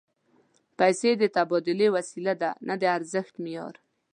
پیسې 0.79 1.09
د 1.21 1.23
تبادلې 1.35 1.87
وسیله 1.95 2.33
ده، 2.41 2.51
نه 2.67 2.75
د 2.81 2.83
ارزښت 2.97 3.33
معیار 3.43 3.75